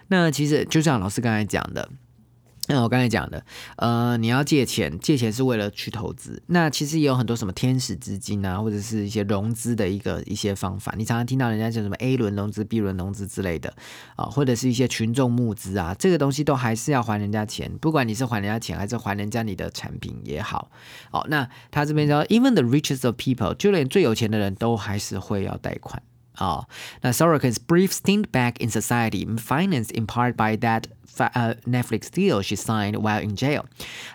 [0.10, 1.90] 那其实就像老师刚才讲的。
[2.69, 3.43] 那我刚才讲的，
[3.77, 6.41] 呃，你要借钱，借钱是为了去投资。
[6.47, 10.93] 那其实也有很多什么天使资金啊，或者是一些融资的一个一些方法。
[10.97, 13.73] 你常常听到人家讲什么 A 轮融资、B 轮融资之类的
[14.17, 17.71] 啊，或者是一些群众募资啊，这个东西都还是要还人家钱。
[17.80, 20.69] 不管你是还人家钱，还是还人家你的产品也好。
[21.12, 26.03] 哦，那他这边说，Even the richest of people，就连最有钱的人都还是会要贷款。
[26.38, 26.66] 哦，
[27.03, 30.85] 那 Sorokin's brief stint back in society, financed in part by that
[31.16, 33.64] 呃 Netflix deal she signed while in jail。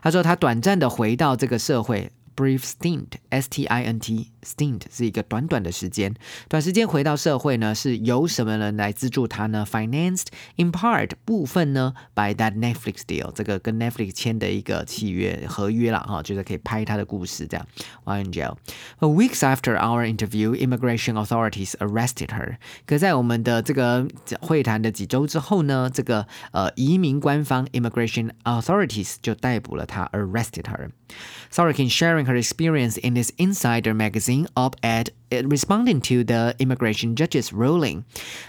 [0.01, 2.11] 他说他短暂的回到这个社会。
[2.39, 6.13] Brief stint, S-T-I-N-T, stint 是一个短短的时间，
[6.47, 9.65] 短时间回到社会呢，是由什么人来资助他呢？
[9.69, 17.67] Financed in part 部分呢，by that Netflix deal，这个跟 Netflix 签的一个契约合约了哈，就是可以拍他的故事这样。
[18.05, 18.57] While in jail,
[18.99, 22.57] weeks after our interview, immigration authorities arrested her。
[22.85, 24.07] 可在我们的这个
[24.41, 36.54] 会谈的几周之后呢，这个呃移民官方 immigration authorities 就逮捕了他，arrested her。Sorokin sharing her experience in this Insider magazine Op-ed responding to the
[36.58, 38.02] immigration judge's ruling。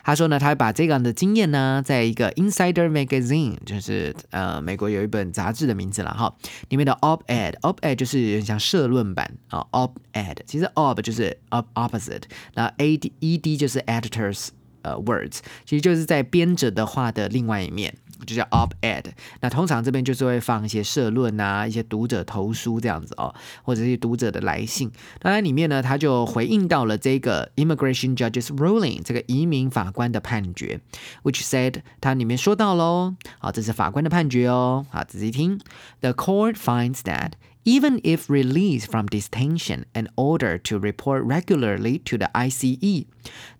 [0.03, 6.33] 他说呢，他把这样的经验呢，在一个 Insider magazine，就是呃美国有一本杂志的名字了哈，
[6.69, 12.23] 里面的 op-ed，op-ed 就是有点像社论版啊，op-ed，其实 op 就是 op opposite，
[12.55, 14.49] 那 a d e d 就是 editors
[14.81, 17.93] 呃 words，其实就是在编者的话的另外一面。
[18.26, 19.04] 就叫 op-ed，
[19.40, 24.90] 那通常这边就是会放一些社论啊，一些读者投书这样子哦，或者是读者的来信。
[25.20, 30.80] 当然里面呢，他就回应到了这个 immigration judge's ruling，这个移民法官的判决，
[31.22, 35.60] which said，它里面说到喽，好，这是法官的判决哦，好，仔细听，
[36.00, 43.04] the court finds that。Even if released from detention and ordered to report regularly to the ICE,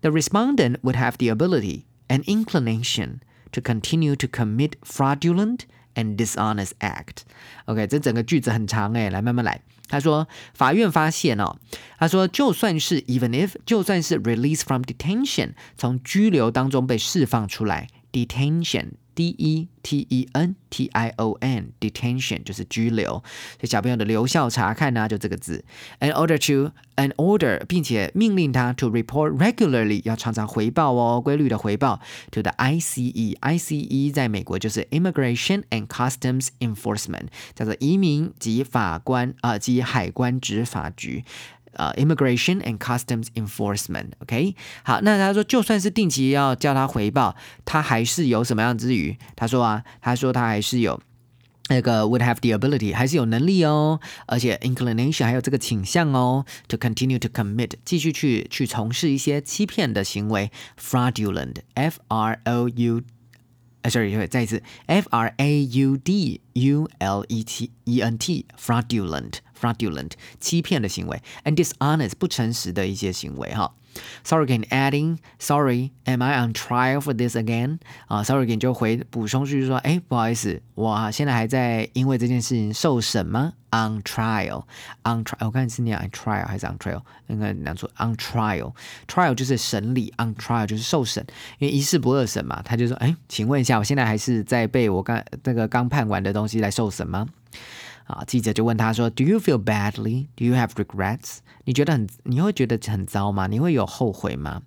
[0.01, 3.19] the respondent would have the ability and inclination
[3.53, 5.61] to continue to commit fraudulent
[5.95, 7.23] and dishonest act.
[7.65, 9.61] OK，这整个句子很长诶，来慢慢来。
[9.87, 11.57] 他说，法院发现哦，
[11.97, 18.91] 他说就算是 even if，就算是 release from detention，从拘留当中被释放出来，detention。
[19.14, 23.22] D E T E N T I O N detention 就是拘留，
[23.58, 25.64] 所以小朋友的留校查看呢，就这个字。
[26.00, 32.00] An order to an order，并且命令他 to report regularly，要常常回报哦，规律的回报
[32.30, 33.36] to the I C E。
[33.40, 41.24] I C E 在美国就是 Immigration and Customs Enforcement，叫做移民及法官啊及海关执法局。
[41.73, 49.15] 呃，Immigration and Customs Enforcement，OK，好，那他说就算是定期要叫他回报，他还是有什么样之余？
[49.35, 50.99] 他说啊，他说他还是有
[51.69, 63.01] 那个 would have the ability，还是有能力哦，而且 inclination 还有这个倾向哦，to continue to commit，继续去去从事一些欺骗的行为，fraudulent，F R O U。
[63.83, 69.33] 呃，sorry，再一次，F R A U D U L E T E N T，fraudulent。fraudulent
[69.64, 73.72] Fraudulent，欺骗的行为，and dishonest 不诚实的一些行为哈。
[74.24, 84.64] Sorry again adding sorry am I on trial for this again 啊，Sorry again 就回补充句说，哎，不好意思，我现在还在因为这件事情受审吗？On trial
[85.04, 88.72] on trial 我看是念 on trial 还是 on trial 应该念错 on trial
[89.06, 91.24] trial 就是审理 on trial 就是受审，
[91.60, 97.28] 因为一事不二审嘛，他就说，哎，请问一下，我现在还是在被我刚那个刚判完的东西来受审吗？
[98.04, 100.26] 啊，记者就问他说：“Do you feel badly?
[100.36, 101.38] Do you have regrets？
[101.64, 103.46] 你觉得很，你会觉得很糟吗？
[103.46, 104.62] 你会有后悔吗？”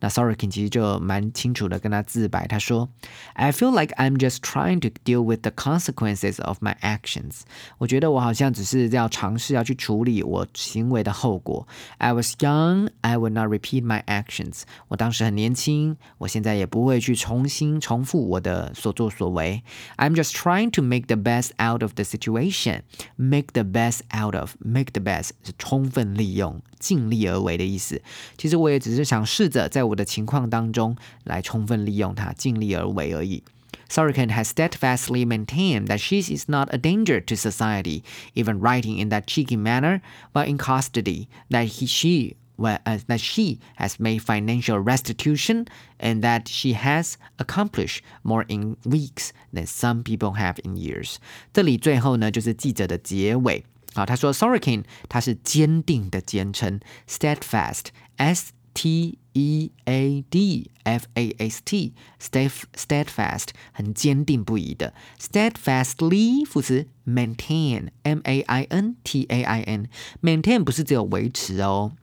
[0.00, 2.88] 那 Sorokin 其实就蛮清楚的跟他自白，他说
[3.34, 7.40] ：“I feel like I'm just trying to deal with the consequences of my actions。
[7.78, 11.66] 我觉得我好像只是要尝试要去处理我行为的后果。
[11.98, 14.62] I was young, I would not repeat my actions。
[14.88, 19.62] 我当时很年轻，我现在也不会去重新重复我的所作所为。
[19.96, 22.82] I'm just trying to make the best out of the situation.
[23.16, 28.01] Make the best out of, make the best 是充分利用。”尽力而为的意思，
[28.37, 33.43] 其实我也只是想试着在我的情况当中来充分利用它，尽力而为而已。
[33.89, 38.01] Sorokin has steadfastly maintained that she is not a danger to society,
[38.33, 43.19] even writing in that cheeky manner while in custody, that he, she well, uh, that
[43.19, 45.65] she has made financial restitution
[45.99, 51.17] and that she has accomplished more in weeks than some people have in years.
[51.51, 53.63] 这里最后呢，就是记者的结尾。
[53.98, 56.78] 好，他说 Sorokin 它是坚定的简称
[57.08, 69.26] ，steadfast，s t e a d f a s t，steadfast 很坚定不移的，steadfastly 副词 maintain，m a i n t
[69.28, 71.96] a i n，maintain 不是只有维持哦。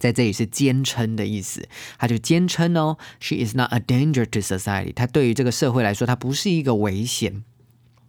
[0.00, 4.92] 在这里是坚称的意思，他就坚称哦，She is not a danger to society。
[4.92, 7.44] 他对于这个社会来说，他不是一个危险。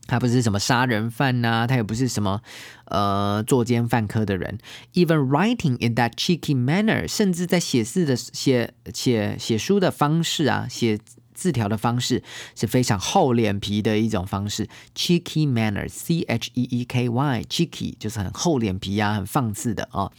[0.07, 2.41] 他不是什么杀人犯呐，他也不是什么
[2.85, 4.57] 呃作奸犯科的人。
[4.93, 10.99] Even writing in that cheeky manner，甚至在写字的写写写书的方式啊，写。
[11.40, 12.22] 字条的方式
[12.54, 20.11] 是非常厚脸皮的一种方式，cheeky manner，c h e e k y，cheeky 就是很厚脸皮呀，很放肆的啊。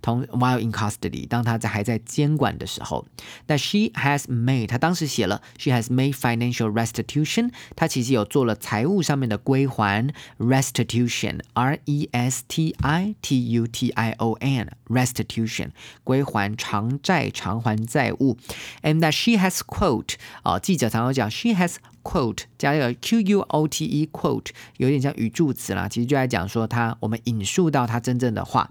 [0.00, 3.04] 同 while in custody，当他在还在监管的时候，
[3.48, 13.90] 那 she has made，他当时写了 she has made financial restitution，他其实有做了财务上面的归还，restitution，r e s t i t u t
[13.90, 15.70] i o n，restitution
[16.04, 18.38] 归还偿债偿还债务，
[18.82, 20.14] and that she has quote
[20.44, 20.58] 啊。
[20.64, 25.89] 记者常常讲，She has quote 加一个 Q U O T E quote，有点像语助词啦。
[25.89, 28.69] 其实就在讲说他，我们引述到他真正的话。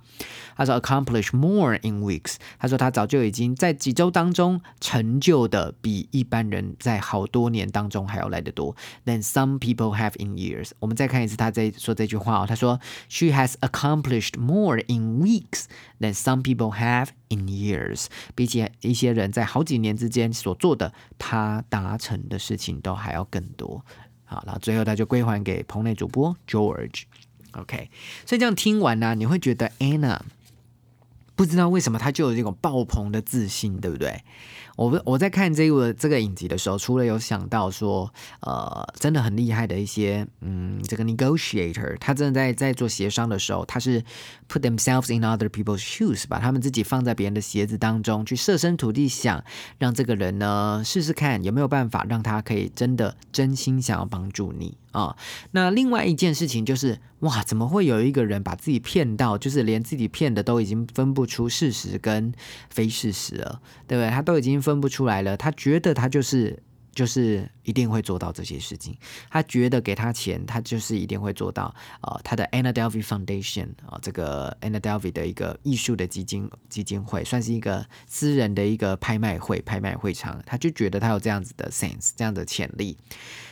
[0.56, 2.36] 他说，accomplish more in weeks。
[2.60, 8.76] 他说他早就已经在几周当中成就的比一般人在好多年当中还要来得多。
[9.04, 10.70] Than some people have in years。
[10.78, 12.46] 我们再看一次他在说这句话哦。
[12.48, 12.78] 他说
[13.08, 15.64] ，She has accomplished more in weeks
[15.98, 18.06] than some people have in years。
[18.36, 23.84] 比起一些人在好几年之间所做的，他达成的事情都还要更多。
[24.24, 27.04] 好，然后最后他就归还给棚内主播 George。
[27.52, 27.90] OK，
[28.26, 30.18] 所以这样听完呢，你会觉得 Anna
[31.36, 34.22] 不知道为什么他就有这种爆棚的自信，对不对？
[34.76, 44.02] 我我在看这个这个影集的时候，除了有想到说，呃，真的很厉害的一些，嗯，这个 negotiator，他真的在在做协商的时候，他是
[44.48, 49.44] put themselves in other people's shoes，把他们自己放在别人的鞋子当中，去设身处地想，
[49.78, 54.76] 让这个人呢试试看有没有办法让他可以真的真心想要帮助你。
[54.94, 55.14] 啊。
[55.50, 62.32] 那另外一件事情就是，哇，怎么会有一个人把自己骗到，就是连自己骗的都已经分不出事实跟
[62.70, 64.08] 非事实了，对不对？
[64.08, 64.54] 他都已经。
[64.64, 66.62] 分不出来了，他觉得他就是
[66.94, 68.96] 就是一定会做到这些事情，
[69.28, 71.74] 他觉得给他钱，他就是一定会做到。
[72.00, 82.96] 呃，他的 Anna Delvey Foundation 啊，这个 Anna Delvey 的一个艺术的基金基金会，算是一个私人的一个拍卖会拍卖会场，他就觉得他有这样子的 sense，这样的潜力，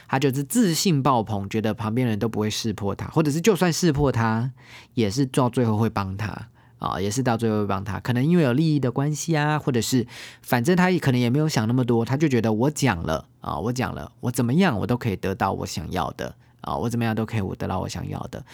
[0.09, 4.53] 他就是自信爆棚，觉得旁边人都不会识破他，或者是就算识破他，
[4.95, 6.49] 也是到最后会帮他。
[6.83, 10.05] 啊，也是到最后帮他，可能因为有利益的关系啊，或者是
[10.43, 18.45] 反正他可能也没有想那么多，他就觉得我讲了啊，我讲了，我怎么样我都可以得到我想要的啊，我怎么样都可以我得到我想要的。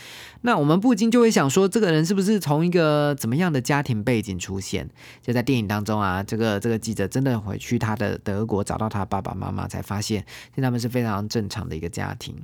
[0.43, 4.87] 那我们不禁就会想说，这个人是不是从一个怎么样的家庭背景出现？
[5.23, 10.23] 就在电影当中啊，这个这个记者真的回去他的德国找到他爸爸妈妈，才发现，
[10.55, 12.37] 他们是非常正常的一个家庭。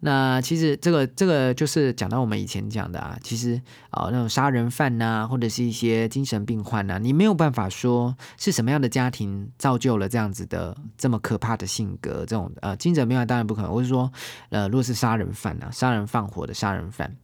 [0.00, 13.72] 那其实这个这个就是讲到我们以前讲的啊，其实啊那种杀人犯呐，或者是一些精神病患呐，你没有办法说是什么样的家庭造就了这样子的这么可怕的性格，这种呃精神病患当然不可能。
[13.72, 14.12] 我是说，
[14.50, 17.16] 呃，如果是杀人犯啊，杀人放火的杀人犯，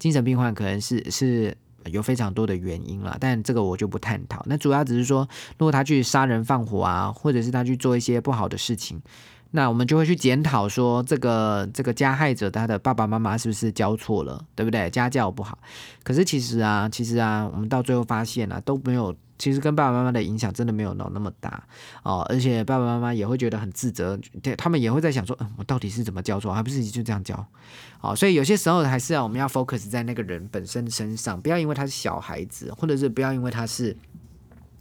[0.00, 4.42] 精神病患可能是是有非常多的原因了，但这个我就不探讨。
[4.46, 9.00] 那主要只是说，如果他去杀人放火啊，或者是他去做一些不好的事情。
[9.50, 14.90] 那我们就会去检讨说，这个这个加害者他的爸爸妈妈是不是教错了，对不对？
[14.90, 15.58] 家教不好。
[16.02, 21.62] 可是其实啊，其实啊，我们到最后发现啊，都没有，其实跟爸爸妈妈的影响真的没有那么大
[22.02, 22.20] 哦。
[22.28, 27.46] 而且爸爸妈妈也会觉得很自责，对他们也会在想说，嗯，我到底是怎么教错，还不是就这样教？
[28.02, 33.96] 哦，所以有些时候还是要我们要 focus 在那个人本身身上，不要因为他是小孩子，或者是不要因为他是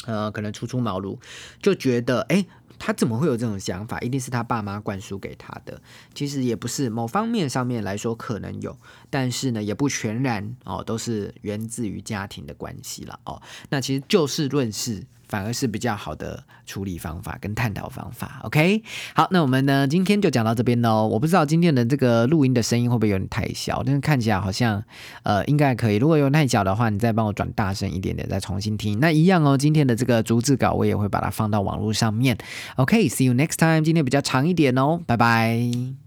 [0.06, 1.18] 呃可能初出茅庐，
[1.62, 2.46] 就觉得哎。
[2.80, 4.00] 他怎么会有这种想法？
[4.00, 5.82] 一定是他爸妈灌输给他的。
[6.14, 8.78] 其实也不是，某方面上面来说可能有，
[9.10, 13.42] 但是呢，也不全然哦，都是源自于家庭的关系了哦。
[13.70, 15.06] 那其实就事论事。
[15.28, 18.84] 反而是比较好的处理方法跟探讨方法，OK？
[19.14, 21.08] 好，那我们呢今天就讲到这边喽。
[21.08, 24.84] 我不知道今天的这个录音的声音会不会有点太小，但是看起来好像
[25.24, 25.98] 呃应该可以。
[25.98, 29.00] 如果有太小的话，你再帮我转大声一点点，再重新听。
[29.00, 32.38] 那一样哦，今天的这个逐字稿我也会把它放到网络上面。
[32.78, 33.82] OK，See you next time。
[33.82, 36.07] 今天比较长一点哦，拜拜。